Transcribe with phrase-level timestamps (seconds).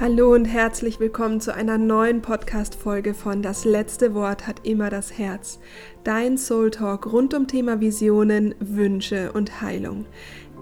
[0.00, 5.18] Hallo und herzlich willkommen zu einer neuen Podcast-Folge von Das letzte Wort hat immer das
[5.18, 5.58] Herz.
[6.04, 10.06] Dein Soul Talk rund um Thema Visionen, Wünsche und Heilung.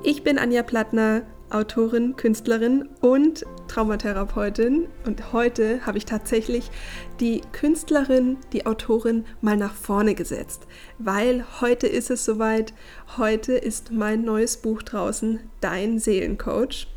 [0.03, 4.89] Ich bin Anja Plattner, Autorin, Künstlerin und Traumatherapeutin.
[5.07, 6.73] Und heute habe ich tatsächlich
[7.21, 10.67] die Künstlerin, die Autorin mal nach vorne gesetzt,
[10.99, 12.75] weil heute ist es soweit.
[13.17, 16.89] Heute ist mein neues Buch draußen, Dein Seelencoach.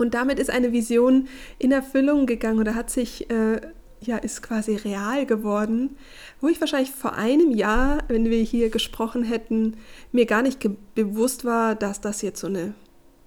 [0.00, 1.28] Und damit ist eine Vision
[1.58, 3.60] in Erfüllung gegangen oder hat sich, äh,
[4.00, 5.98] ja, ist quasi real geworden,
[6.40, 9.76] wo ich wahrscheinlich vor einem Jahr, wenn wir hier gesprochen hätten,
[10.10, 12.72] mir gar nicht bewusst war, dass das jetzt so eine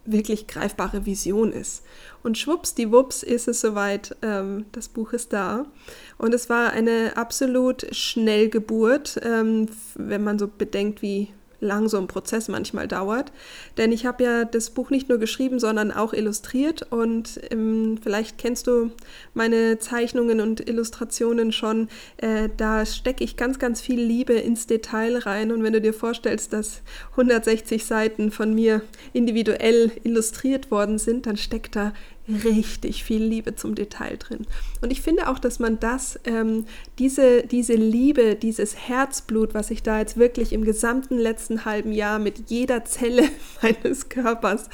[0.05, 1.83] wirklich greifbare Vision ist.
[2.23, 5.67] Und schwuppsdiwupps ist es soweit, ähm, das Buch ist da.
[6.17, 11.29] Und es war eine absolut Schnellgeburt, ähm, wenn man so bedenkt, wie
[11.63, 13.31] lang so ein Prozess manchmal dauert.
[13.77, 18.37] Denn ich habe ja das Buch nicht nur geschrieben, sondern auch illustriert und ähm, vielleicht
[18.37, 18.91] kennst du
[19.33, 21.87] meine Zeichnungen und Illustrationen schon.
[22.17, 25.93] Äh, da stecke ich ganz, ganz viel Liebe ins Detail rein und wenn du dir
[25.93, 28.81] vorstellst, dass 160 Seiten von mir
[29.13, 31.93] individuell illustriert worden sind, dann steckt da
[32.27, 34.47] richtig viel Liebe zum Detail drin.
[34.81, 36.65] Und ich finde auch, dass man das, ähm,
[36.97, 42.19] diese, diese Liebe, dieses Herzblut, was ich da jetzt wirklich im gesamten letzten halben Jahr
[42.19, 43.23] mit jeder Zelle
[43.61, 44.69] meines Körpers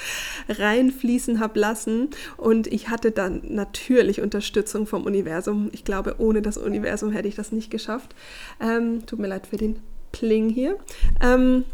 [0.47, 2.09] reinfließen habe lassen.
[2.37, 5.69] Und ich hatte dann natürlich Unterstützung vom Universum.
[5.71, 8.13] Ich glaube, ohne das Universum hätte ich das nicht geschafft.
[8.61, 9.79] Ähm, tut mir leid für den
[10.11, 10.77] Pling hier.
[11.21, 11.65] Ähm,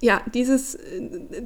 [0.00, 0.78] ja, dieses,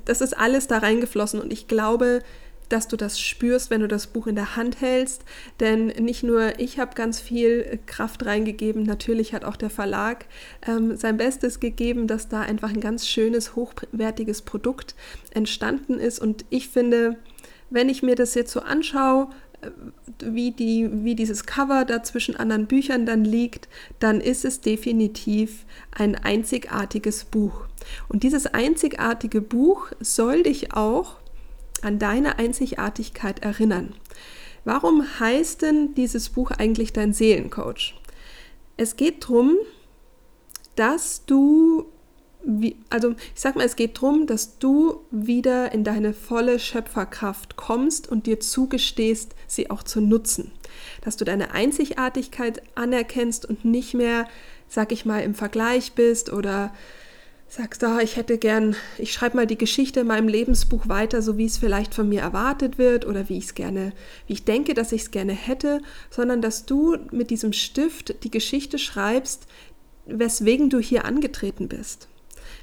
[0.05, 2.21] das ist alles da reingeflossen und ich glaube,
[2.69, 5.23] dass du das spürst, wenn du das Buch in der Hand hältst.
[5.61, 10.27] Denn nicht nur ich habe ganz viel Kraft reingegeben, natürlich hat auch der Verlag
[10.67, 14.95] ähm, sein Bestes gegeben, dass da einfach ein ganz schönes, hochwertiges Produkt
[15.33, 16.19] entstanden ist.
[16.19, 17.17] Und ich finde,
[17.71, 19.29] wenn ich mir das jetzt so anschaue,
[19.63, 19.71] äh,
[20.25, 23.69] wie, die, wie dieses Cover da zwischen anderen Büchern dann liegt,
[23.99, 27.67] dann ist es definitiv ein einzigartiges Buch.
[28.09, 31.17] Und dieses einzigartige Buch soll dich auch
[31.85, 33.95] an deine Einzigartigkeit erinnern.
[34.65, 37.95] Warum heißt denn dieses Buch eigentlich dein Seelencoach?
[38.77, 39.57] Es geht darum,
[40.75, 41.87] dass du,
[42.91, 48.09] also ich sag mal, es geht darum, dass du wieder in deine volle Schöpferkraft kommst
[48.09, 50.51] und dir zugestehst, sie auch zu nutzen.
[51.03, 54.27] Dass du deine Einzigartigkeit anerkennst und nicht mehr,
[54.69, 56.73] sag ich mal, im Vergleich bist oder
[57.55, 61.39] sagst, da, ich hätte gern, ich schreibe mal die Geschichte in meinem Lebensbuch weiter, so
[61.39, 63.93] wie es vielleicht von mir erwartet wird oder wie ich es gerne,
[64.27, 68.31] wie ich denke, dass ich es gerne hätte, sondern dass du mit diesem Stift die
[68.31, 69.47] Geschichte schreibst,
[70.05, 72.09] weswegen du hier angetreten bist.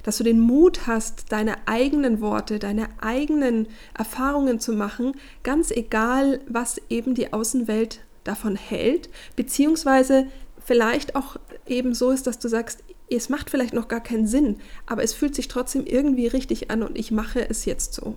[0.04, 5.14] Dass du den Mut hast, deine eigenen Worte, deine eigenen Erfahrungen zu machen,
[5.44, 10.28] ganz egal, was eben die Außenwelt davon hält, beziehungsweise
[10.64, 12.84] vielleicht auch eben so ist, dass du sagst,
[13.16, 16.84] es macht vielleicht noch gar keinen Sinn, aber es fühlt sich trotzdem irgendwie richtig an
[16.84, 18.16] und ich mache es jetzt so.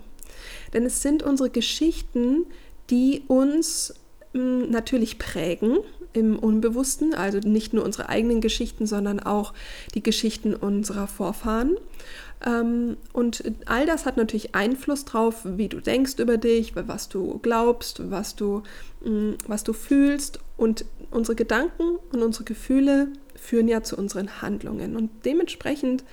[0.73, 2.45] Denn es sind unsere Geschichten,
[2.89, 3.93] die uns
[4.33, 5.77] mh, hm, natürlich prägen
[6.13, 9.53] im Unbewussten, also nicht nur unsere eigenen Geschichten, sondern auch
[9.93, 11.77] die Geschichten unserer Vorfahren.
[12.45, 17.39] Ähm, und all das hat natürlich Einfluss drauf, wie du denkst über dich, was du
[17.39, 18.63] glaubst, was du,
[19.03, 20.39] hm, was du fühlst.
[20.57, 24.95] Und unsere Gedanken und unsere Gefühle führen ja zu unseren Handlungen.
[24.95, 26.03] Und dementsprechend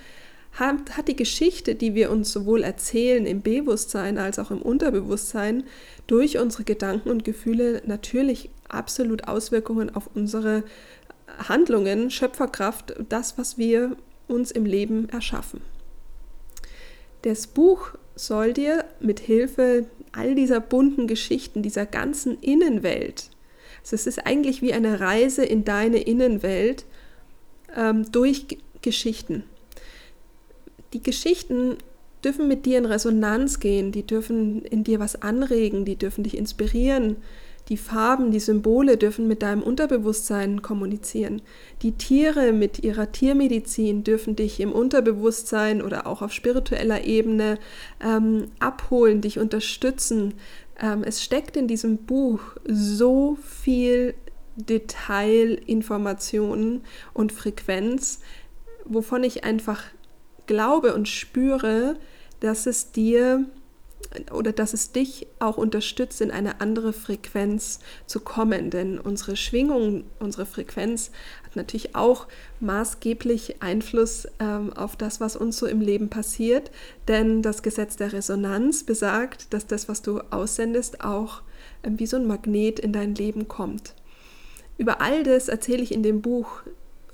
[0.53, 5.65] hat, hat die Geschichte, die wir uns sowohl erzählen im Bewusstsein als auch im Unterbewusstsein,
[6.07, 10.65] durch unsere Gedanken und Gefühle natürlich absolut Auswirkungen auf unsere
[11.49, 13.97] Handlungen, Schöpferkraft, das, was wir
[14.29, 15.63] uns im Leben erschaffen.
[17.23, 23.31] Das Buch soll dir mit Hilfe all dieser bunten Geschichten, dieser ganzen Innenwelt,
[23.83, 26.85] also es ist eigentlich wie eine Reise in deine Innenwelt,
[27.77, 28.47] ähm, durch
[28.83, 29.45] Geschichten.
[30.93, 31.77] Die Geschichten
[32.25, 36.37] dürfen mit dir in Resonanz gehen, die dürfen in dir was anregen, die dürfen dich
[36.37, 37.17] inspirieren.
[37.69, 41.43] Die Farben, die Symbole dürfen mit deinem Unterbewusstsein kommunizieren.
[41.83, 47.59] Die Tiere mit ihrer Tiermedizin dürfen dich im Unterbewusstsein oder auch auf spiritueller Ebene
[48.05, 50.35] ähm, abholen, dich unterstützen.
[50.81, 54.15] Ähm, es steckt in diesem Buch so viel
[54.57, 56.83] Detailinformationen
[57.13, 58.21] und Frequenz,
[58.85, 59.83] wovon ich einfach
[60.47, 61.97] glaube und spüre,
[62.41, 63.47] dass es dir
[64.33, 68.71] oder dass es dich auch unterstützt, in eine andere Frequenz zu kommen.
[68.71, 71.11] Denn unsere Schwingung, unsere Frequenz
[71.45, 72.27] hat natürlich auch
[72.61, 76.71] maßgeblich Einfluss ähm, auf das, was uns so im Leben passiert.
[77.09, 81.43] Denn das Gesetz der Resonanz besagt, dass das, was du aussendest, auch
[81.83, 83.95] ähm, wie so ein Magnet in dein Leben kommt.
[84.83, 86.63] Über all das erzähle ich in dem Buch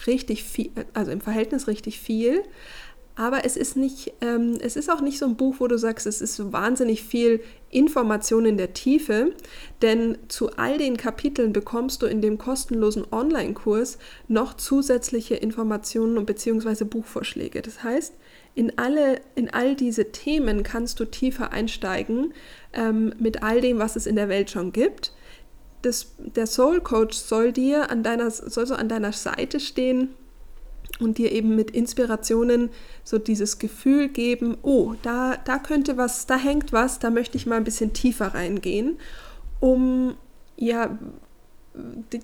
[0.06, 2.42] richtig viel, also im Verhältnis richtig viel.
[3.14, 6.06] Aber es ist nicht, ähm, es ist auch nicht so ein Buch, wo du sagst,
[6.06, 9.34] es ist wahnsinnig viel Information in der Tiefe,
[9.82, 13.98] denn zu all den Kapiteln bekommst du in dem kostenlosen Online-Kurs
[14.28, 17.60] noch zusätzliche Informationen und beziehungsweise Buchvorschläge.
[17.60, 18.14] Das heißt,
[18.54, 22.32] in alle, in all diese Themen kannst du tiefer einsteigen
[22.72, 25.12] ähm, mit all dem, was es in der Welt schon gibt.
[25.82, 30.14] Das, der Soul Coach soll dir an deiner, soll so an deiner Seite stehen
[30.98, 32.70] und dir eben mit Inspirationen
[33.04, 37.46] so dieses Gefühl geben, oh, da, da könnte was, da hängt was, da möchte ich
[37.46, 38.98] mal ein bisschen tiefer reingehen,
[39.60, 40.16] um
[40.56, 40.98] ja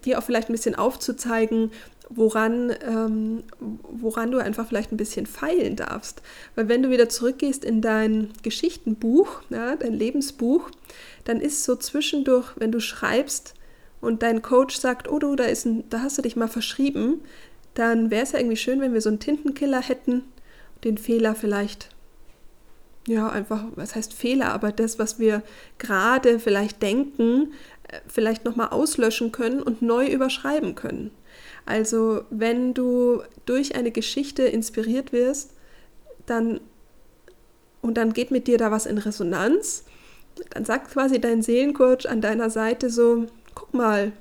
[0.04, 1.70] dir auch vielleicht ein bisschen aufzuzeigen,
[2.08, 6.22] woran, ähm, woran du einfach vielleicht ein bisschen feilen darfst.
[6.54, 10.70] Weil wenn du wieder zurückgehst in dein Geschichtenbuch, ja, dein Lebensbuch,
[11.24, 13.54] dann ist so zwischendurch, wenn du schreibst
[14.00, 17.22] und dein Coach sagt, oh du, da, ist ein, da hast du dich mal verschrieben,
[17.74, 20.22] dann wäre es ja irgendwie schön, wenn wir so einen Tintenkiller hätten,
[20.84, 21.88] den Fehler vielleicht,
[23.08, 25.42] ja, einfach, was heißt Fehler, aber das, was wir
[25.78, 27.52] gerade vielleicht denken,
[27.88, 31.10] äh, vielleicht nochmal auslöschen können und neu überschreiben können.
[31.66, 35.52] Also wenn du durch eine Geschichte inspiriert wirst,
[36.26, 36.60] dann
[37.80, 39.84] und dann geht mit dir da was in Resonanz,
[40.50, 44.12] dann sagt quasi dein Seelencoach an deiner Seite so, guck mal,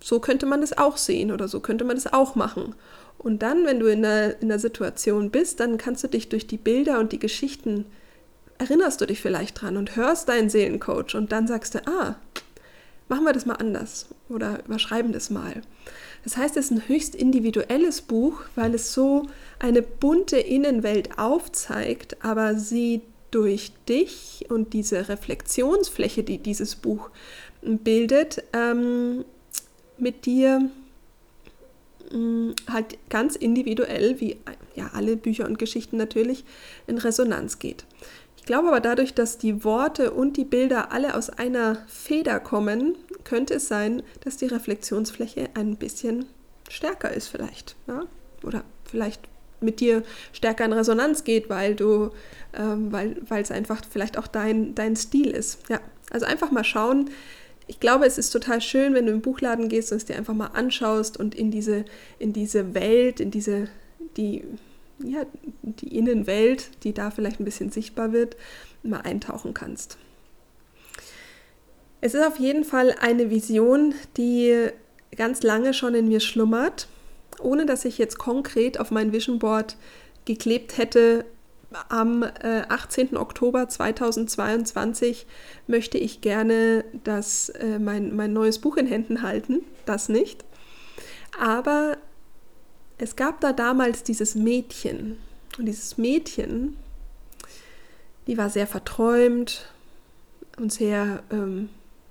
[0.00, 2.74] so könnte man es auch sehen oder so könnte man es auch machen.
[3.18, 6.46] Und dann, wenn du in einer, in einer Situation bist, dann kannst du dich durch
[6.46, 7.86] die Bilder und die Geschichten,
[8.58, 12.16] erinnerst du dich vielleicht dran und hörst deinen Seelencoach und dann sagst du, ah,
[13.08, 15.62] machen wir das mal anders oder überschreiben das mal.
[16.24, 19.26] Das heißt, es ist ein höchst individuelles Buch, weil es so
[19.60, 27.10] eine bunte Innenwelt aufzeigt, aber sie durch dich und diese Reflexionsfläche, die dieses Buch
[27.62, 29.24] bildet, ähm,
[29.98, 30.70] mit dir
[32.10, 34.38] mm, halt ganz individuell, wie
[34.74, 36.44] ja alle Bücher und Geschichten natürlich,
[36.86, 37.84] in Resonanz geht.
[38.46, 42.96] Ich glaube aber dadurch, dass die Worte und die Bilder alle aus einer Feder kommen,
[43.24, 46.26] könnte es sein, dass die Reflexionsfläche ein bisschen
[46.68, 47.74] stärker ist vielleicht.
[47.88, 48.04] Ja?
[48.44, 49.22] Oder vielleicht
[49.60, 52.10] mit dir stärker in Resonanz geht, weil du,
[52.54, 55.68] ähm, weil es einfach vielleicht auch dein, dein Stil ist.
[55.68, 55.80] Ja,
[56.12, 57.10] also einfach mal schauen,
[57.66, 60.34] ich glaube, es ist total schön, wenn du im Buchladen gehst und es dir einfach
[60.34, 61.84] mal anschaust und in diese,
[62.20, 63.66] in diese Welt, in diese,
[64.16, 64.44] die,
[64.98, 65.24] ja,
[65.62, 68.36] die Innenwelt, die da vielleicht ein bisschen sichtbar wird,
[68.82, 69.98] mal eintauchen kannst.
[72.00, 74.68] Es ist auf jeden Fall eine Vision, die
[75.16, 76.88] ganz lange schon in mir schlummert,
[77.40, 79.76] ohne dass ich jetzt konkret auf mein Vision Board
[80.24, 81.24] geklebt hätte,
[81.88, 83.16] am äh, 18.
[83.16, 85.26] Oktober 2022
[85.66, 89.64] möchte ich gerne das, äh, mein, mein neues Buch in Händen halten.
[89.84, 90.44] Das nicht.
[91.38, 91.98] Aber
[92.98, 95.18] es gab da damals dieses Mädchen.
[95.58, 96.76] Und dieses Mädchen,
[98.26, 99.70] die war sehr verträumt
[100.58, 101.68] und sehr, ähm,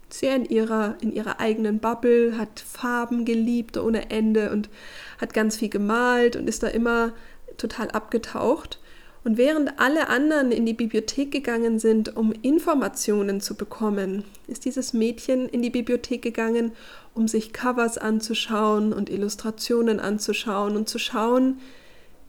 [0.10, 4.70] sehr in ihrer, in ihrer eigenen Bubble, hat Farben geliebt ohne Ende und
[5.20, 7.14] hat ganz viel gemalt und ist da immer
[7.58, 8.80] total abgetaucht.
[9.26, 14.94] Und während alle anderen in die Bibliothek gegangen sind, um Informationen zu bekommen, ist dieses
[14.94, 16.74] Mädchen in die Bibliothek gegangen,
[17.16, 21.60] um sich Covers anzuschauen und Illustrationen anzuschauen und zu schauen,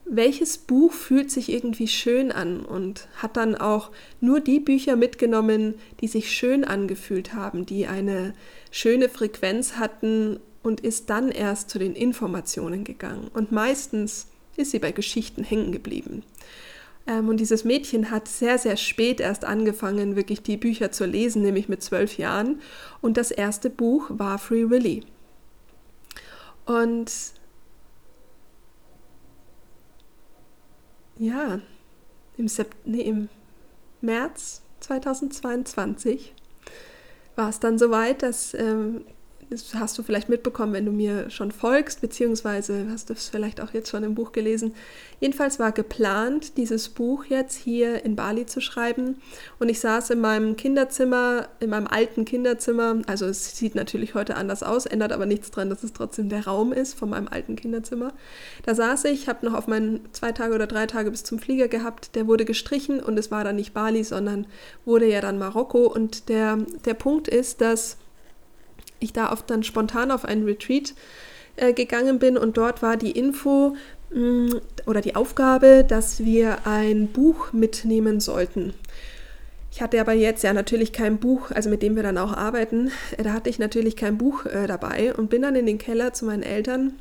[0.06, 3.90] welches Buch fühlt sich irgendwie schön an und hat dann auch
[4.22, 8.32] nur die Bücher mitgenommen, die sich schön angefühlt haben, die eine
[8.70, 13.28] schöne Frequenz hatten und ist dann erst zu den Informationen gegangen.
[13.34, 16.22] Und meistens ist sie bei Geschichten hängen geblieben.
[17.06, 21.42] Ähm, und dieses Mädchen hat sehr, sehr spät erst angefangen, wirklich die Bücher zu lesen,
[21.42, 22.60] nämlich mit zwölf Jahren.
[23.00, 25.04] Und das erste Buch war Free Willy.
[26.64, 27.12] Und
[31.18, 31.60] ja,
[32.36, 33.28] im, Sept nee, im
[34.00, 36.34] März 2022
[37.36, 39.04] war es dann soweit, dass ähm,
[39.50, 43.60] das hast du vielleicht mitbekommen, wenn du mir schon folgst, beziehungsweise hast du es vielleicht
[43.60, 44.74] auch jetzt schon im Buch gelesen.
[45.20, 49.16] Jedenfalls war geplant, dieses Buch jetzt hier in Bali zu schreiben.
[49.58, 53.02] Und ich saß in meinem Kinderzimmer, in meinem alten Kinderzimmer.
[53.06, 56.44] Also es sieht natürlich heute anders aus, ändert aber nichts daran, dass es trotzdem der
[56.46, 58.12] Raum ist von meinem alten Kinderzimmer.
[58.64, 61.68] Da saß ich, habe noch auf meinen zwei Tage oder drei Tage bis zum Flieger
[61.68, 62.16] gehabt.
[62.16, 64.46] Der wurde gestrichen und es war dann nicht Bali, sondern
[64.84, 65.86] wurde ja dann Marokko.
[65.86, 67.96] Und der, der Punkt ist, dass
[69.00, 70.94] ich da oft dann spontan auf einen Retreat
[71.56, 73.76] äh, gegangen bin und dort war die Info
[74.10, 78.74] mh, mm, oder die Aufgabe, dass wir ein Buch mitnehmen sollten.
[79.72, 82.90] Ich hatte aber jetzt ja natürlich kein Buch, also mit dem wir dann auch arbeiten,
[83.16, 86.12] äh, da hatte ich natürlich kein Buch äh, dabei und bin dann in den Keller
[86.12, 86.94] zu meinen Eltern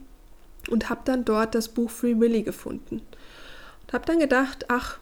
[0.70, 3.02] und habe dann dort das Buch Free Willy gefunden.
[3.84, 4.98] Und habe dann gedacht, ach,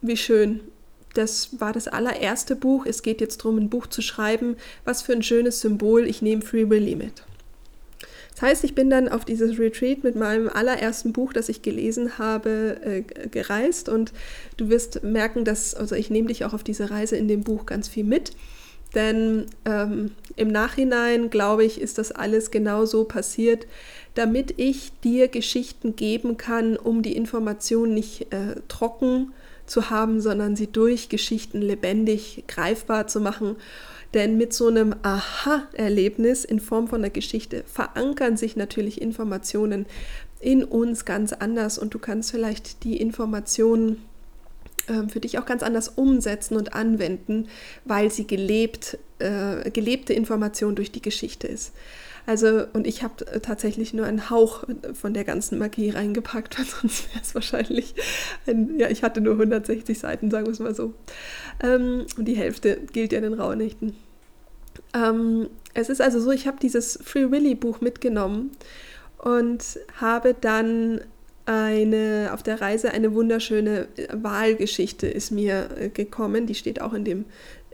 [0.00, 0.60] wie schön.
[1.18, 2.86] Das war das allererste Buch.
[2.86, 4.56] Es geht jetzt darum, ein Buch zu schreiben.
[4.84, 6.06] Was für ein schönes Symbol.
[6.06, 7.24] Ich nehme Free Willy mit.
[8.30, 12.18] Das heißt, ich bin dann auf dieses Retreat mit meinem allerersten Buch, das ich gelesen
[12.18, 14.12] habe, äh, gereist und
[14.56, 17.66] du wirst merken, dass, also ich nehme dich auch auf diese Reise in dem Buch
[17.66, 18.30] ganz viel mit.
[18.94, 23.66] Denn ähm, im Nachhinein, glaube ich, ist das alles genau so passiert,
[24.14, 29.32] damit ich dir Geschichten geben kann, um die Information nicht äh, trocken
[29.68, 33.56] zu haben, sondern sie durch Geschichten lebendig greifbar zu machen
[34.14, 39.86] denn mit so einem Aha-Erlebnis in Form von einer Geschichte verankern sich natürlich Informationen
[40.40, 44.02] in uns ganz anders und du kannst vielleicht die Informationen
[44.88, 47.48] ähm, für dich auch ganz anders umsetzen und anwenden,
[47.84, 51.72] weil sie gelebt, äh, gelebte Information durch die Geschichte ist.
[52.28, 56.66] Also, und ich habe äh, tatsächlich nur einen Hauch von der ganzen Magie reingepackt, weil
[56.66, 57.94] sonst wäre es wahrscheinlich,
[58.46, 60.92] ein, ja, ich hatte nur 160 Seiten, sagen wir es mal so.
[61.62, 63.96] Ähm, und die Hälfte gilt ja den Rauhnächten.
[64.92, 68.50] Ähm, es ist also so, ich habe dieses Free Willy Buch mitgenommen
[69.16, 71.00] und habe dann
[71.46, 77.04] eine, auf der Reise eine wunderschöne Wahlgeschichte ist mir äh, gekommen, die steht auch in
[77.04, 77.24] dem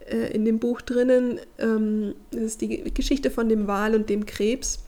[0.07, 1.41] äh, in dem Buch drinnen.
[1.59, 4.81] Ähm, das ist die Geschichte von dem Wal und dem Krebs.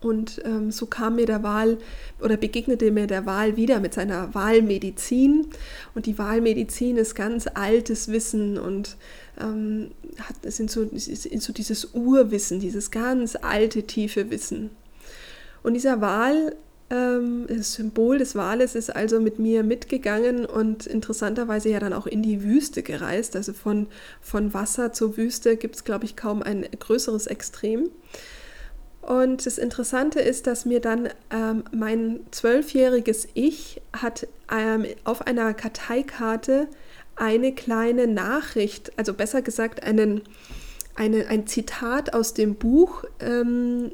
[0.00, 1.78] Und ähm, so kam mir der Wal
[2.20, 5.46] oder begegnete mir der Wal wieder mit seiner Wahlmedizin.
[5.94, 8.98] Und die Wahlmedizin ist ganz altes Wissen und
[9.40, 14.70] ähm, hat, sind so, ist so dieses Urwissen, dieses ganz alte, tiefe Wissen.
[15.62, 16.54] Und dieser Wal
[16.88, 22.22] das Symbol des Wales ist also mit mir mitgegangen und interessanterweise ja dann auch in
[22.22, 23.36] die Wüste gereist.
[23.36, 23.86] Also von,
[24.20, 27.90] von Wasser zur Wüste gibt es, glaube ich, kaum ein größeres Extrem.
[29.00, 35.52] Und das Interessante ist, dass mir dann ähm, mein zwölfjähriges Ich hat ähm, auf einer
[35.52, 36.68] Karteikarte
[37.16, 40.22] eine kleine Nachricht, also besser gesagt einen,
[40.94, 43.04] eine, ein Zitat aus dem Buch.
[43.20, 43.92] Ähm,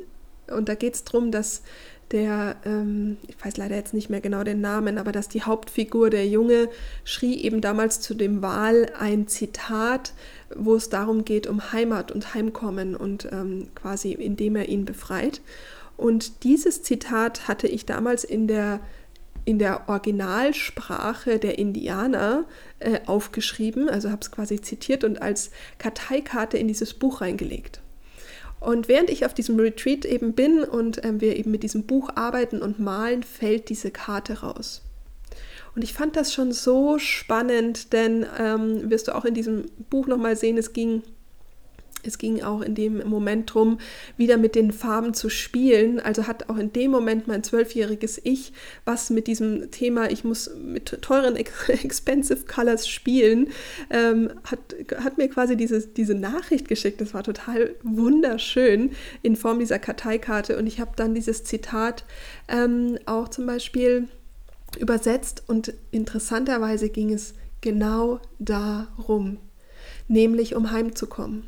[0.49, 1.63] und da geht es darum, dass
[2.12, 6.11] der, ähm, ich weiß leider jetzt nicht mehr genau den Namen, aber dass die Hauptfigur,
[6.11, 6.69] der Junge,
[7.05, 10.12] schrie eben damals zu dem Wahl ein Zitat,
[10.55, 15.40] wo es darum geht, um Heimat und Heimkommen und ähm, quasi indem er ihn befreit.
[15.97, 18.81] Und dieses Zitat hatte ich damals in der
[19.47, 22.45] in der Originalsprache der Indianer
[22.79, 27.80] äh, aufgeschrieben, also habe es quasi zitiert und als Karteikarte in dieses Buch reingelegt.
[28.61, 32.11] Und während ich auf diesem Retreat eben bin und ähm, wir eben mit diesem Buch
[32.14, 34.83] arbeiten und malen, fällt diese Karte raus.
[35.75, 40.07] Und ich fand das schon so spannend, denn ähm, wirst du auch in diesem Buch
[40.07, 41.02] nochmal sehen, es ging
[42.02, 43.78] es ging auch in dem Moment darum,
[44.16, 46.00] wieder mit den Farben zu spielen.
[46.00, 48.52] Also hat auch in dem Moment mein zwölfjähriges Ich
[48.85, 51.37] was mit diesem Thema, ich muss mit teuren
[51.69, 53.49] Expensive Colors spielen,
[53.90, 54.59] ähm, hat,
[54.97, 57.00] hat mir quasi diese, diese Nachricht geschickt.
[57.00, 58.92] Das war total wunderschön
[59.23, 60.57] in Form dieser Karteikarte.
[60.57, 62.04] Und ich habe dann dieses Zitat
[62.49, 64.09] ähm, auch zum Beispiel
[64.78, 69.38] übersetzt und interessanterweise ging es genau darum,
[70.09, 71.45] nämlich um heimzukommen.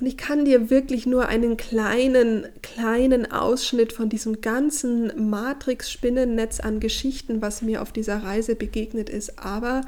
[0.00, 6.80] Und ich kann dir wirklich nur einen kleinen, kleinen Ausschnitt von diesem ganzen Matrix-Spinnennetz an
[6.80, 9.38] Geschichten, was mir auf dieser Reise begegnet ist.
[9.38, 9.82] Aber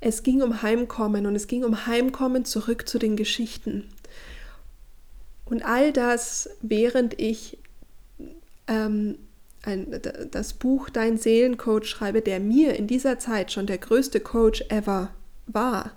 [0.00, 3.88] es ging um Heimkommen und es ging um Heimkommen zurück zu den Geschichten.
[5.44, 7.58] Und all das, während ich
[8.68, 9.18] ähm,
[9.62, 14.62] ein, das Buch Dein Seelencoach schreibe, der mir in dieser Zeit schon der größte Coach
[14.68, 15.10] ever
[15.46, 15.92] war.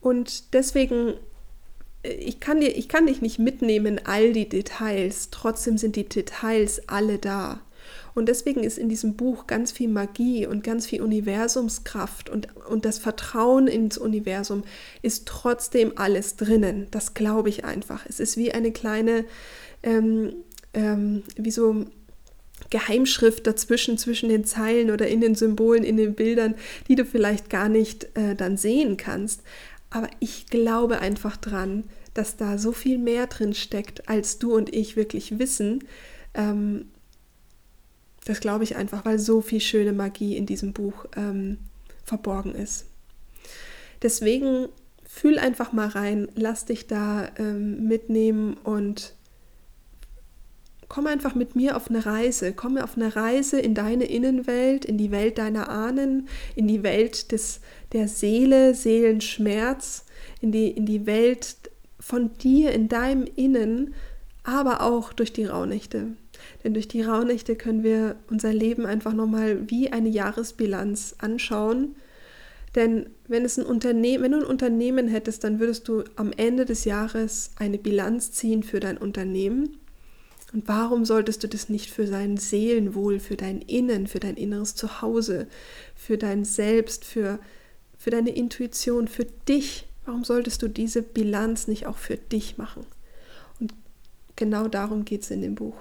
[0.00, 1.14] Und deswegen
[2.08, 6.88] ich kann, dir, ich kann dich nicht mitnehmen, all die Details, trotzdem sind die Details
[6.88, 7.60] alle da.
[8.14, 12.84] Und deswegen ist in diesem Buch ganz viel Magie und ganz viel Universumskraft und, und
[12.84, 14.64] das Vertrauen ins Universum
[15.02, 16.88] ist trotzdem alles drinnen.
[16.90, 18.04] Das glaube ich einfach.
[18.08, 19.24] Es ist wie eine kleine,
[19.84, 20.32] ähm,
[20.74, 21.86] ähm, wie so
[22.70, 26.54] Geheimschrift dazwischen, zwischen den Zeilen oder in den Symbolen, in den Bildern,
[26.88, 29.42] die du vielleicht gar nicht äh, dann sehen kannst.
[29.90, 34.74] Aber ich glaube einfach dran, dass da so viel mehr drin steckt, als du und
[34.74, 35.84] ich wirklich wissen.
[36.34, 36.86] Ähm,
[38.24, 41.58] das glaube ich einfach, weil so viel schöne Magie in diesem Buch ähm,
[42.04, 42.86] verborgen ist.
[44.02, 44.68] Deswegen
[45.06, 49.14] fühl einfach mal rein, lass dich da ähm, mitnehmen und
[50.88, 52.52] komm einfach mit mir auf eine Reise.
[52.52, 57.32] Komm auf eine Reise in deine Innenwelt, in die Welt deiner Ahnen, in die Welt
[57.32, 57.60] des,
[57.92, 60.04] der Seele, Seelenschmerz,
[60.40, 61.56] in die, in die Welt
[62.00, 63.94] von dir, in deinem Innen,
[64.44, 66.08] aber auch durch die Rauhnächte.
[66.64, 71.96] Denn durch die Rauhnächte können wir unser Leben einfach nochmal wie eine Jahresbilanz anschauen.
[72.74, 76.64] Denn wenn, es ein Unternehmen, wenn du ein Unternehmen hättest, dann würdest du am Ende
[76.64, 79.77] des Jahres eine Bilanz ziehen für dein Unternehmen.
[80.52, 84.74] Und warum solltest du das nicht für dein Seelenwohl, für dein Innen, für dein inneres
[84.74, 85.46] Zuhause,
[85.94, 87.38] für dein Selbst, für,
[87.98, 92.86] für deine Intuition, für dich, warum solltest du diese Bilanz nicht auch für dich machen?
[93.60, 93.74] Und
[94.36, 95.76] genau darum geht es in dem Buch.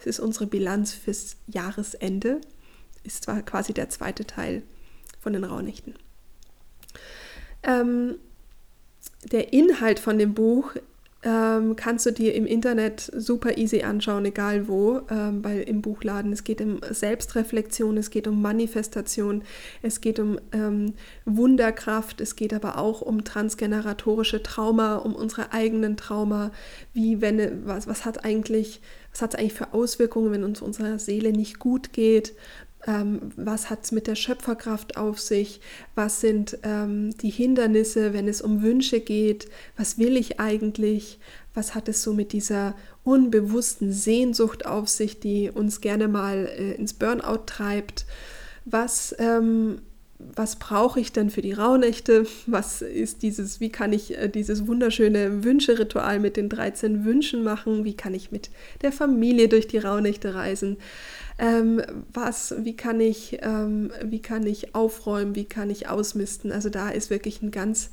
[0.00, 2.40] Es ist unsere Bilanz fürs Jahresende,
[3.04, 4.62] ist zwar quasi der zweite Teil
[5.20, 5.94] von den Raunächten.
[7.62, 8.16] Ähm,
[9.30, 10.74] der Inhalt von dem Buch
[11.22, 16.32] ähm, kannst du dir im Internet super easy anschauen, egal wo, ähm, bei, im Buchladen.
[16.32, 19.42] Es geht um Selbstreflexion, es geht um Manifestation,
[19.82, 20.94] es geht um ähm,
[21.26, 26.52] Wunderkraft, es geht aber auch um transgeneratorische Trauma, um unsere eigenen Trauma.
[26.94, 28.80] Wie, wenn, was, was hat eigentlich,
[29.12, 32.32] was hat es eigentlich für Auswirkungen, wenn uns unserer Seele nicht gut geht?
[32.86, 35.60] Ähm, was hat es mit der Schöpferkraft auf sich,
[35.94, 41.18] was sind ähm, die Hindernisse, wenn es um Wünsche geht, was will ich eigentlich,
[41.54, 46.72] was hat es so mit dieser unbewussten Sehnsucht auf sich, die uns gerne mal äh,
[46.72, 48.06] ins Burnout treibt,
[48.64, 49.80] was ähm,
[50.34, 52.26] was brauche ich denn für die Rauhnächte?
[52.46, 57.84] Was ist dieses, wie kann ich äh, dieses wunderschöne Wünscheritual mit den 13 Wünschen machen?
[57.84, 58.50] Wie kann ich mit
[58.82, 60.76] der Familie durch die Rauhnächte reisen?
[61.40, 61.82] Ähm,
[62.12, 66.52] was, wie kann ich, ähm, wie kann ich aufräumen, wie kann ich ausmisten.
[66.52, 67.90] Also da ist wirklich ein ganz,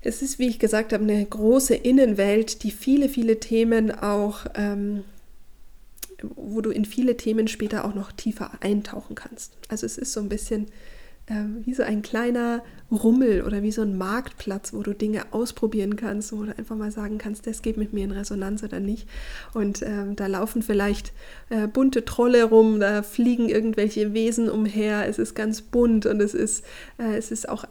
[0.00, 5.04] es ist, wie ich gesagt habe, eine große Innenwelt, die viele, viele Themen auch, ähm,
[6.22, 9.52] wo du in viele Themen später auch noch tiefer eintauchen kannst.
[9.68, 10.68] Also es ist so ein bisschen
[11.28, 15.96] äh, wie so ein kleiner Rummel oder wie so ein Marktplatz, wo du Dinge ausprobieren
[15.96, 19.06] kannst, du einfach mal sagen kannst, das geht mit mir in Resonanz oder nicht.
[19.52, 21.12] Und ähm, da laufen vielleicht
[21.50, 26.32] äh, bunte Trolle rum, da fliegen irgendwelche Wesen umher, es ist ganz bunt und es
[26.32, 26.64] ist,
[26.98, 27.64] äh, es ist auch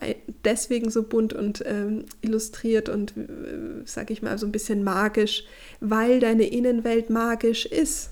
[0.46, 5.46] deswegen so bunt und ähm, illustriert und, äh, sag ich mal, so ein bisschen magisch,
[5.80, 8.12] weil deine Innenwelt magisch ist.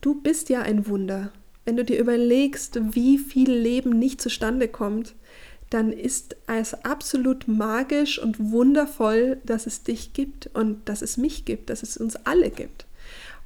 [0.00, 1.30] Du bist ja ein Wunder.
[1.66, 5.14] Wenn du dir überlegst, wie viel Leben nicht zustande kommt,
[5.68, 11.44] dann ist es absolut magisch und wundervoll, dass es dich gibt und dass es mich
[11.44, 12.86] gibt, dass es uns alle gibt.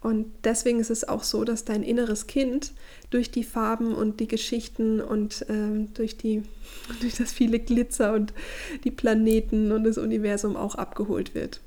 [0.03, 2.73] Und deswegen ist es auch so, dass dein inneres Kind
[3.09, 6.43] durch die Farben und die Geschichten und ähm, durch, die,
[7.01, 8.35] durch das viele Glitzer und
[8.85, 11.61] die Planeten und das Universum auch abgeholt wird.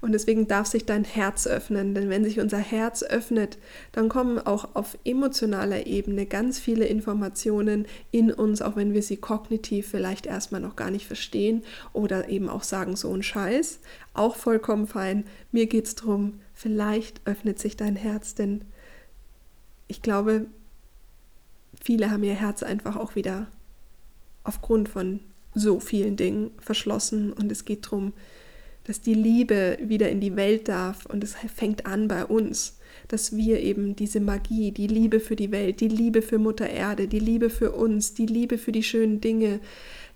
[0.00, 3.58] Und deswegen darf sich dein Herz öffnen, denn wenn sich unser Herz öffnet,
[3.92, 9.16] dann kommen auch auf emotionaler Ebene ganz viele Informationen in uns, auch wenn wir sie
[9.16, 13.80] kognitiv vielleicht erstmal noch gar nicht verstehen oder eben auch sagen, so ein Scheiß.
[14.14, 15.24] Auch vollkommen fein.
[15.52, 18.62] Mir geht es darum, vielleicht öffnet sich dein Herz, denn
[19.88, 20.46] ich glaube,
[21.80, 23.48] viele haben ihr Herz einfach auch wieder
[24.44, 25.20] aufgrund von
[25.54, 28.12] so vielen Dingen verschlossen und es geht darum,
[28.84, 33.36] dass die Liebe wieder in die Welt darf und es fängt an bei uns, dass
[33.36, 37.18] wir eben diese Magie, die Liebe für die Welt, die Liebe für Mutter Erde, die
[37.18, 39.60] Liebe für uns, die Liebe für die schönen Dinge,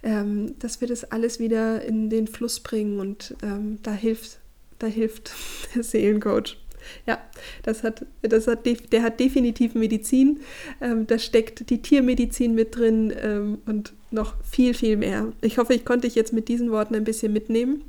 [0.03, 4.39] ähm, dass wir das alles wieder in den Fluss bringen und ähm, da hilft,
[4.79, 5.33] da hilft
[5.75, 6.57] der Seelencoach.
[7.05, 7.19] Ja,
[7.65, 10.39] das hat, das hat, der hat definitiv Medizin.
[10.81, 15.33] Ähm, da steckt die Tiermedizin mit drin ähm, und noch viel, viel mehr.
[15.41, 17.83] Ich hoffe, ich konnte dich jetzt mit diesen Worten ein bisschen mitnehmen.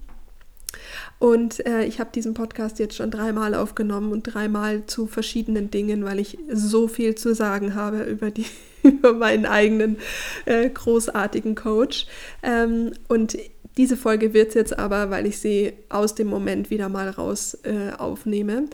[1.19, 6.05] Und äh, ich habe diesen Podcast jetzt schon dreimal aufgenommen und dreimal zu verschiedenen Dingen,
[6.05, 8.45] weil ich so viel zu sagen habe über, die,
[8.83, 9.97] über meinen eigenen
[10.45, 12.05] äh, großartigen Coach.
[12.43, 13.37] Ähm, und
[13.77, 17.57] diese Folge wird es jetzt aber, weil ich sie aus dem Moment wieder mal raus
[17.63, 18.65] äh, aufnehme.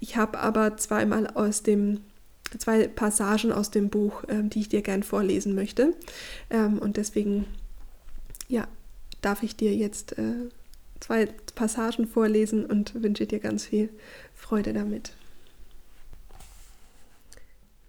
[0.00, 2.00] Ich habe aber zweimal aus dem
[2.58, 5.94] zwei Passagen aus dem Buch, ähm, die ich dir gern vorlesen möchte.
[6.50, 7.46] Ähm, und deswegen,
[8.48, 8.68] ja,
[9.20, 10.48] darf ich dir jetzt äh,
[11.02, 13.90] zwei Passagen vorlesen und wünsche dir ganz viel
[14.34, 15.12] Freude damit.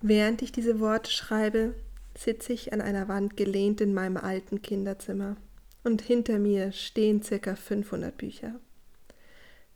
[0.02, 1.76] Während ich diese Worte schreibe,
[2.18, 5.38] sitze ich an einer Wand gelehnt in meinem alten Kinderzimmer
[5.84, 8.56] und hinter mir stehen circa 500 Bücher.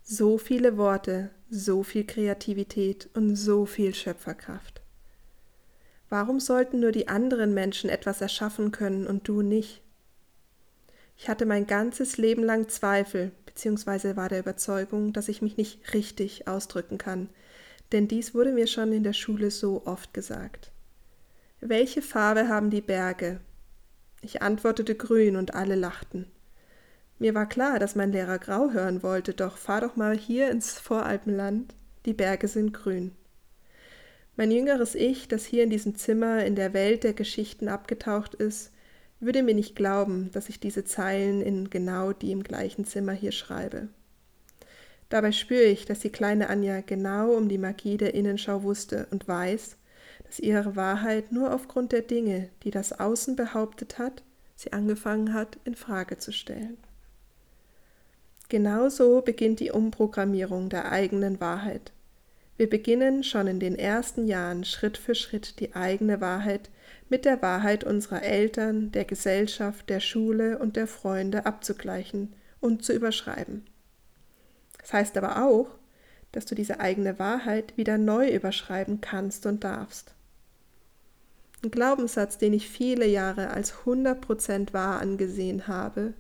[0.04, 4.82] So viele Worte, so viel Kreativität und so viel Schöpferkraft.
[6.10, 9.82] Warum sollten nur die anderen Menschen etwas erschaffen können und du nicht?
[11.18, 15.94] Ich hatte mein ganzes Leben lang Zweifel, beziehungsweise war der Überzeugung, dass ich mich nicht
[15.94, 17.30] richtig ausdrücken kann,
[17.92, 20.72] denn dies wurde mir schon in der Schule so oft gesagt.
[21.60, 23.40] Welche Farbe haben die Berge?
[24.22, 26.28] Ich antwortete grün und alle lachten.
[27.18, 30.74] Mir war klar, dass mein Lehrer grau hören wollte, doch fahr doch mal hier ins
[30.74, 31.74] Voralpenland,
[32.06, 33.12] die Berge sind grün.
[34.36, 38.72] Mein jüngeres Ich, das hier in diesem Zimmer in der Welt der Geschichten abgetaucht ist,
[39.20, 43.32] würde mir nicht glauben, dass ich diese Zeilen in genau die im gleichen Zimmer hier
[43.32, 43.88] schreibe.
[45.10, 49.28] Dabei spüre ich, dass die kleine Anja genau um die Magie der Innenschau wusste und
[49.28, 49.78] weiß,
[50.26, 54.24] dass ihre Wahrheit nur aufgrund der Dinge, die das Außen behauptet hat,
[54.56, 56.78] sie angefangen hat, in Frage zu stellen.
[58.50, 61.92] Genauso beginnt die Umprogrammierung der eigenen Wahrheit.
[62.58, 66.70] Wir beginnen schon in den ersten Jahren Schritt für Schritt die eigene Wahrheit
[67.10, 72.94] mit der Wahrheit unserer Eltern, der Gesellschaft, der Schule und der Freunde abzugleichen und zu
[72.94, 73.66] überschreiben.
[74.80, 75.68] Das heißt aber auch,
[76.32, 80.14] dass du diese eigene Wahrheit wieder neu überschreiben kannst und darfst.
[81.64, 86.14] Ein Glaubenssatz, den ich viele Jahre als 100% wahr angesehen habe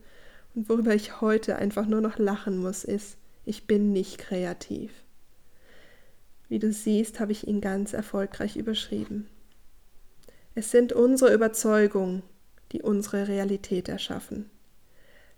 [0.55, 4.91] und worüber ich heute einfach nur noch lachen muss, ist, ich bin nicht kreativ.
[6.49, 9.27] Wie du siehst, habe ich ihn ganz erfolgreich überschrieben.
[10.57, 12.23] Es sind unsere Überzeugungen,
[12.71, 14.49] die unsere Realität erschaffen.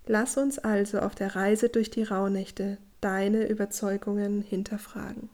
[0.05, 5.27] Lass uns also auf der Reise durch die Rauhnächte deine Überzeugungen hinterfragen.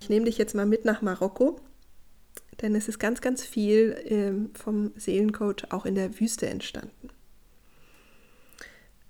[0.00, 1.56] Ich nehme dich jetzt mal mit nach Marokko,
[2.62, 7.08] denn es ist ganz, ganz viel ähm, vom Seelencoach auch in der Wüste entstanden.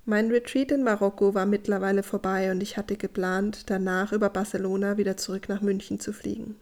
[0.07, 5.19] Mein Retreat in Marokko war mittlerweile vorbei und ich hatte geplant, danach über Barcelona wieder
[5.19, 6.57] zurück nach München zu fliegen.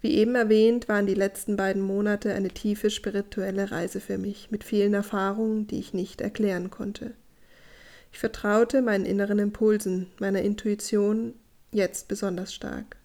[0.00, 4.62] Wie eben erwähnt, waren die letzten beiden Monate eine tiefe spirituelle Reise für mich, mit
[4.62, 7.14] vielen Erfahrungen, die ich nicht erklären konnte.
[8.12, 11.34] Ich vertraute meinen inneren Impulsen, meiner Intuition
[11.72, 12.96] jetzt besonders stark.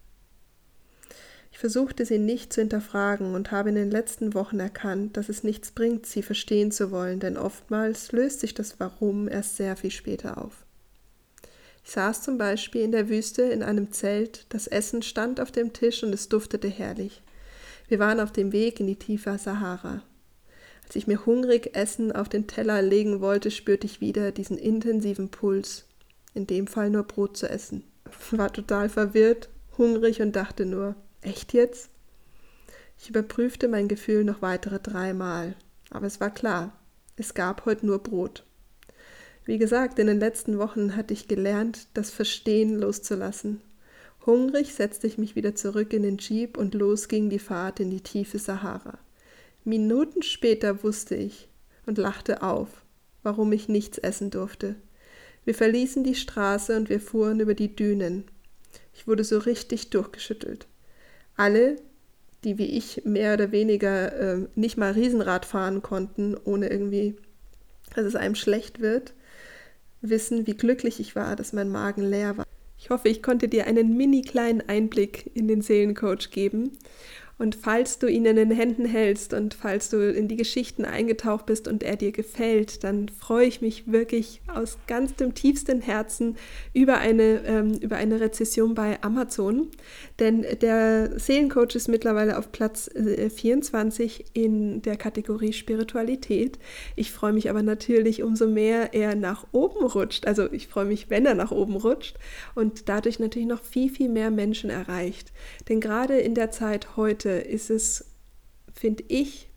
[1.52, 5.44] Ich versuchte sie nicht zu hinterfragen und habe in den letzten Wochen erkannt, dass es
[5.44, 9.90] nichts bringt, sie verstehen zu wollen, denn oftmals löst sich das Warum erst sehr viel
[9.90, 10.64] später auf.
[11.84, 15.72] Ich saß zum Beispiel in der Wüste in einem Zelt, das Essen stand auf dem
[15.72, 17.22] Tisch und es duftete herrlich.
[17.88, 20.02] Wir waren auf dem Weg in die tiefe Sahara.
[20.84, 25.30] Als ich mir hungrig Essen auf den Teller legen wollte, spürte ich wieder diesen intensiven
[25.30, 25.86] Puls,
[26.34, 27.84] in dem Fall nur Brot zu essen.
[28.30, 31.88] War total verwirrt, hungrig und dachte nur, Echt jetzt?
[32.98, 35.54] Ich überprüfte mein Gefühl noch weitere dreimal,
[35.90, 36.76] aber es war klar,
[37.16, 38.44] es gab heute nur Brot.
[39.44, 43.60] Wie gesagt, in den letzten Wochen hatte ich gelernt, das Verstehen loszulassen.
[44.24, 47.90] Hungrig setzte ich mich wieder zurück in den Jeep und los ging die Fahrt in
[47.90, 48.98] die tiefe Sahara.
[49.64, 51.48] Minuten später wusste ich
[51.86, 52.68] und lachte auf,
[53.22, 54.76] warum ich nichts essen durfte.
[55.44, 58.24] Wir verließen die Straße und wir fuhren über die Dünen.
[58.94, 60.68] Ich wurde so richtig durchgeschüttelt
[61.36, 61.76] alle,
[62.44, 67.16] die wie ich mehr oder weniger äh, nicht mal Riesenrad fahren konnten, ohne irgendwie,
[67.94, 69.14] dass es einem schlecht wird,
[70.02, 72.46] wissen, wie glücklich ich war, dass mein Magen leer war.
[72.78, 76.72] Ich hoffe, ich konnte dir einen mini kleinen Einblick in den Seelencoach geben
[77.38, 81.46] und falls du ihn in den Händen hältst und falls du in die Geschichten eingetaucht
[81.46, 86.36] bist und er dir gefällt, dann freue ich mich wirklich aus ganz dem tiefsten Herzen
[86.72, 89.68] über eine, ähm, über eine Rezession bei Amazon.
[90.18, 96.58] Denn der Seelencoach ist mittlerweile auf Platz äh, 24 in der Kategorie Spiritualität.
[96.96, 100.26] Ich freue mich aber natürlich umso mehr er nach oben rutscht.
[100.26, 102.18] Also ich freue mich, wenn er nach oben rutscht
[102.54, 105.32] und dadurch natürlich noch viel, viel mehr Menschen erreicht.
[105.68, 108.04] Denn gerade in der Zeit heute, heute ist es,
[108.74, 109.48] finde ich,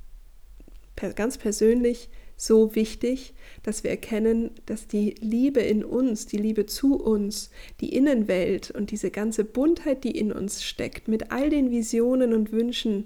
[1.16, 6.96] ganz persönlich so wichtig, dass wir erkennen, dass die Liebe in uns, die Liebe zu
[6.96, 7.50] uns,
[7.82, 12.52] die Innenwelt und diese ganze Buntheit, die in uns steckt, mit all den Visionen und
[12.52, 13.06] Wünschen,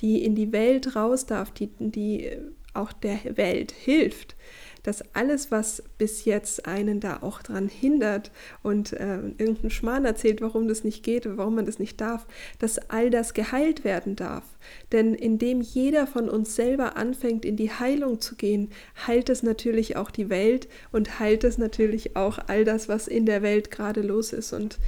[0.00, 2.30] die in die Welt raus darf, die, die
[2.72, 4.34] auch der Welt hilft,
[4.82, 8.30] dass alles, was bis jetzt einen da auch dran hindert
[8.62, 12.26] und äh, irgendeinen Schmarrn erzählt, warum das nicht geht, warum man das nicht darf,
[12.58, 14.44] dass all das geheilt werden darf.
[14.92, 18.70] Denn indem jeder von uns selber anfängt, in die Heilung zu gehen,
[19.06, 23.26] heilt es natürlich auch die Welt und heilt es natürlich auch all das, was in
[23.26, 24.52] der Welt gerade los ist.
[24.52, 24.78] Und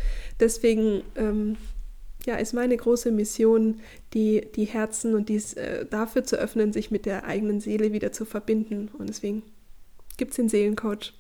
[0.41, 1.57] deswegen ähm,
[2.27, 3.81] ja, ist meine große Mission,
[4.15, 8.13] die, die Herzen und dies äh, dafür zu öffnen, sich mit der eigenen Seele wieder
[8.13, 8.91] zu verbinden.
[8.97, 9.43] Und deswegen
[10.17, 11.13] gibt es den Seelencoach.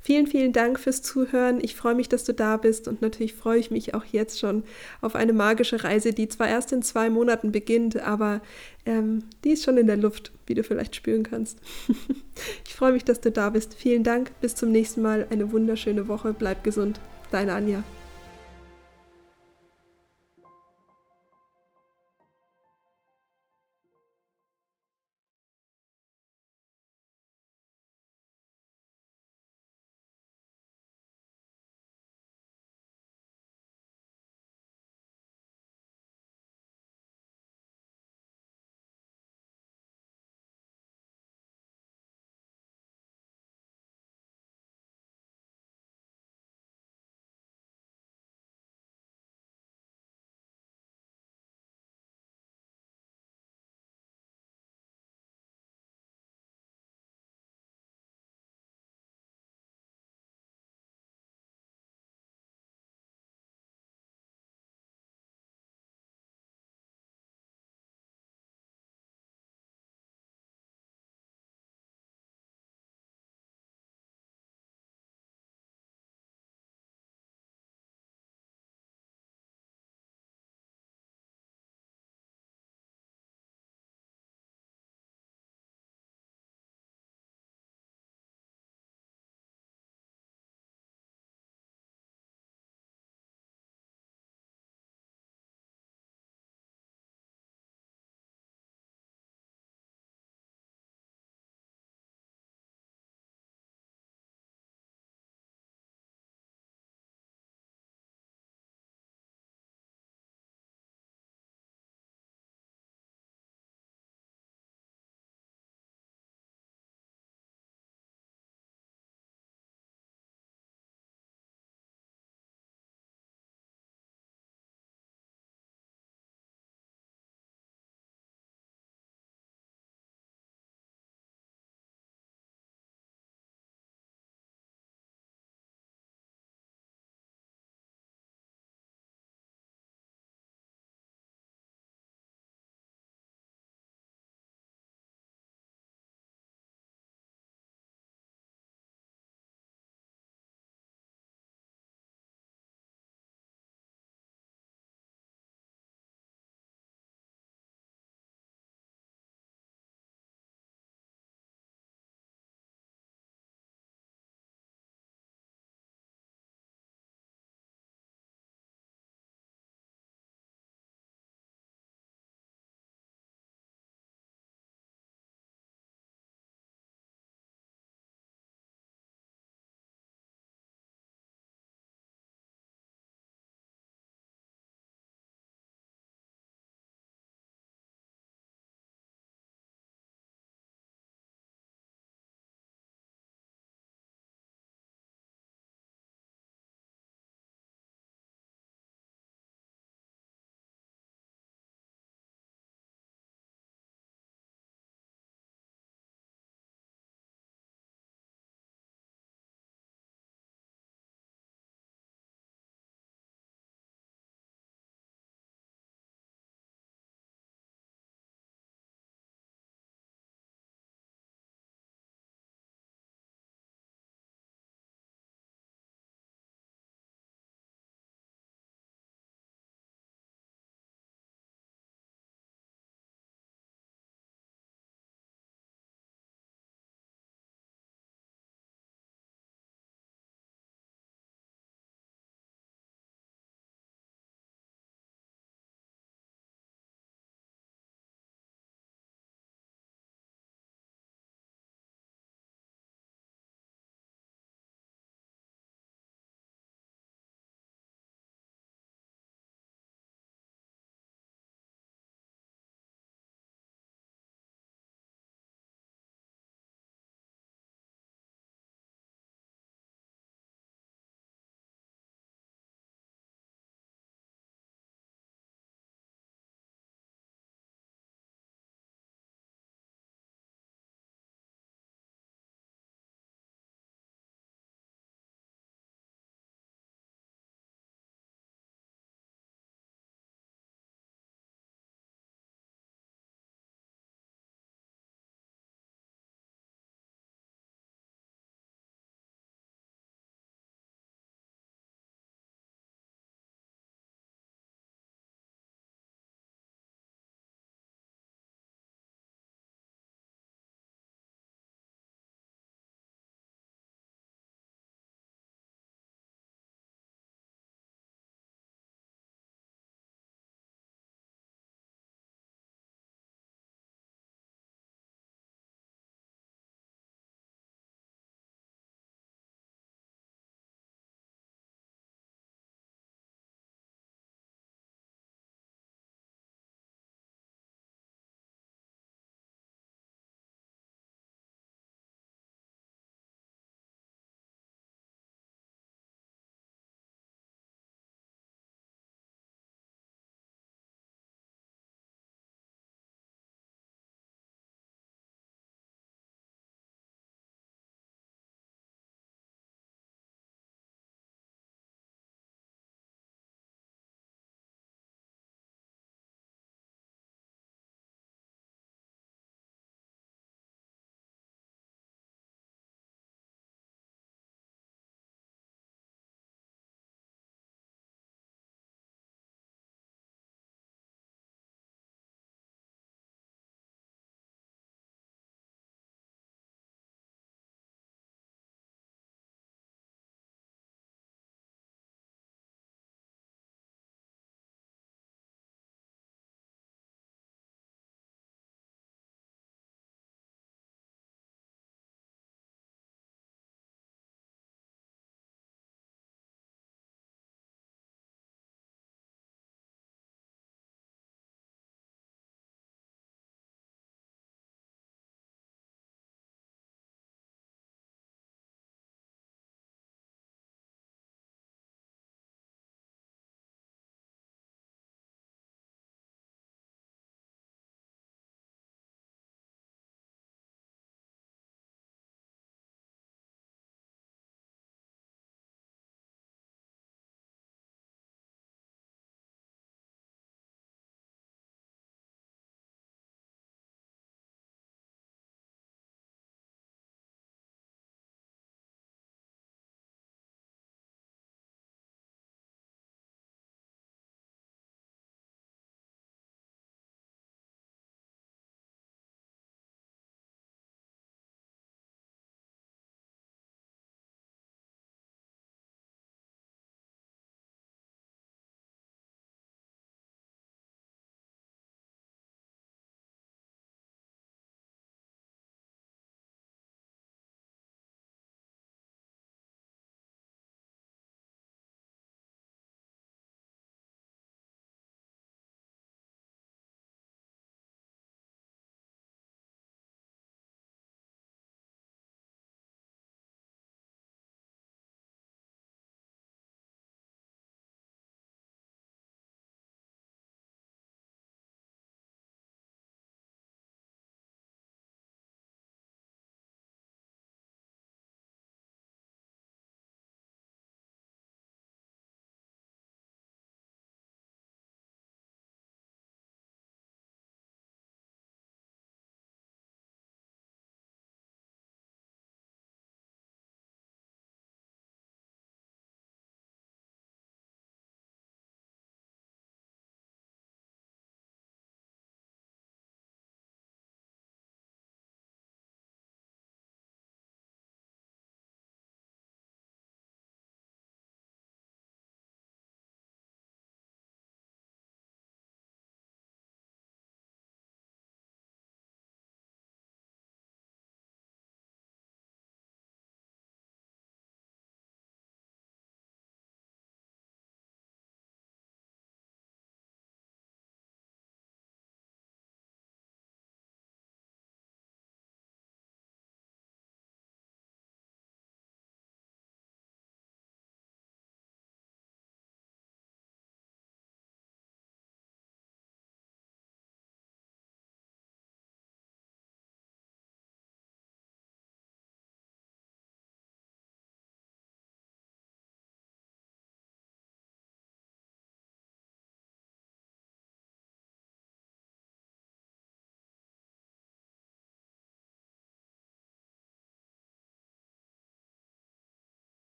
[0.00, 1.58] Vielen, vielen Dank fürs Zuhören.
[1.62, 4.62] Ich freue mich, dass du da bist und natürlich freue ich mich auch jetzt schon
[5.02, 8.40] auf eine magische Reise, die zwar erst in zwei Monaten beginnt, aber
[8.86, 11.58] ähm, die ist schon in der Luft, wie du vielleicht spüren kannst.
[12.66, 13.74] ich freue mich, dass du da bist.
[13.74, 14.30] Vielen Dank.
[14.40, 15.26] Bis zum nächsten Mal.
[15.28, 16.32] Eine wunderschöne Woche.
[16.32, 17.00] Bleib gesund.
[17.30, 17.84] Deine Anja.